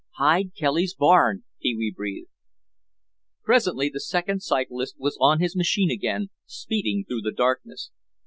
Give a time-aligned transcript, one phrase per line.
[0.17, 2.31] "Hide Kelly's barn," Pee wee breathed.
[3.43, 7.91] Presently the second cyclist was on his machine again, speeding through the darkness.